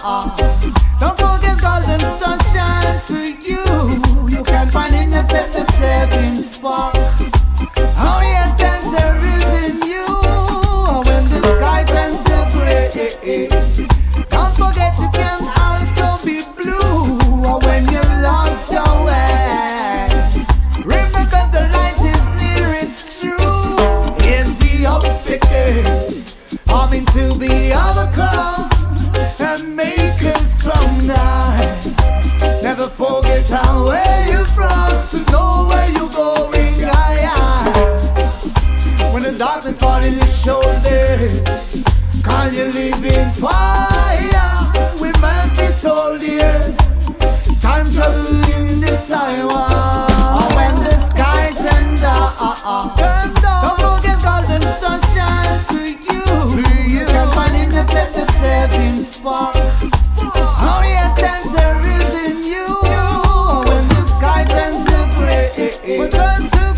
Don't 0.00 1.18
forget 1.18 1.60
golden 1.60 1.98
sunshine 1.98 3.00
you. 3.42 3.58
You 4.28 4.44
can 4.44 4.70
find 4.70 4.94
in 4.94 5.10
yourself 5.10 5.52
the 5.52 5.64
saving 5.72 6.36
spark. 6.36 6.94
Oh 6.94 8.20
you. 9.90 10.06
When 11.04 11.24
the 11.24 11.40
sky 11.50 11.82
turns 11.82 12.24
to 12.26 12.46
gray, 12.52 13.48
don't 14.28 14.54
forget 14.54 14.96
you 15.00 15.08
can 15.12 15.42
also 15.58 16.24
be 16.24 16.42
blue. 16.54 17.58
When 17.66 17.84
you 17.90 18.02
lost 18.22 18.70
your 18.70 19.04
way, 19.04 20.06
remember 20.84 21.42
the 21.50 21.68
light 21.74 21.98
is 22.06 22.22
near, 22.38 22.68
it's 22.84 23.20
true. 23.20 24.86
Obstacles, 24.86 26.44
coming 26.68 27.04
to 27.06 27.36
be 27.36 27.72
overcome 27.72 28.67
make 29.64 30.22
us 30.22 30.60
stronger. 30.60 31.14
Never 32.62 32.88
forget 32.88 33.48
how 33.48 33.86
where 33.86 34.28
you're 34.30 34.46
from 34.46 35.08
to 35.08 35.30
know 35.30 35.66
where 35.68 35.90
you're 35.90 36.10
going. 36.10 36.84
I, 36.84 37.30
I. 37.32 39.12
When 39.12 39.22
the 39.22 39.36
darkness 39.38 39.80
falls 39.80 40.04
on 40.04 40.14
your 40.14 40.26
shoulder, 40.26 41.28
call 42.22 42.50
you 42.52 42.64
living 42.72 43.30
fire. 43.32 44.72
We 45.00 45.10
must 45.20 45.56
be. 45.56 45.68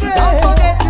Don't 0.01 0.41
forget 0.41 0.89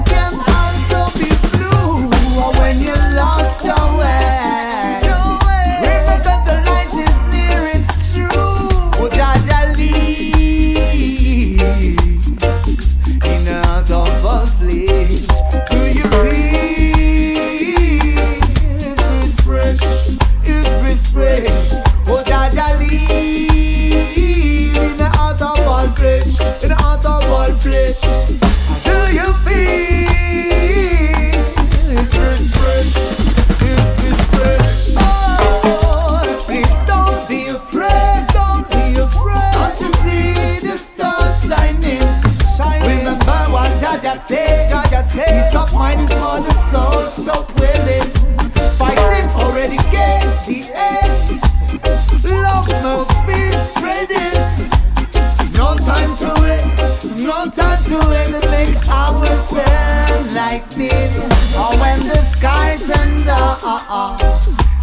Uh, 63.32 63.78
uh. 63.88 64.18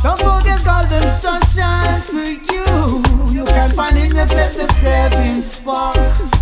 Don't 0.01 0.19
forget 0.19 0.63
golden 0.63 1.09
star 1.19 1.41
shine 1.47 2.01
for 2.01 2.23
you. 2.23 3.03
You 3.29 3.45
can 3.45 3.69
find 3.69 3.97
in 3.97 4.15
yourself 4.15 4.53
the 4.53 4.67
saving 4.73 5.41
spark. 5.41 6.36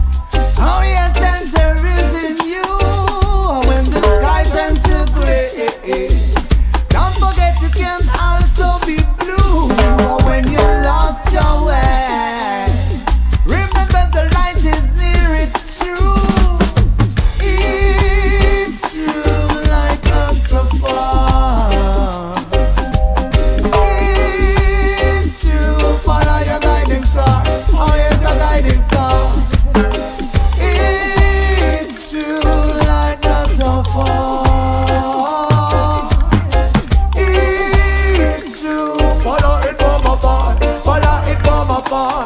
far. 41.87 42.25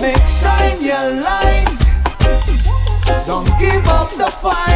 Make 0.00 0.26
shine 0.26 0.80
your 0.80 1.06
light. 1.28 1.80
Don't 3.26 3.50
give 3.58 3.86
up 3.86 4.10
the 4.16 4.30
fight. 4.30 4.69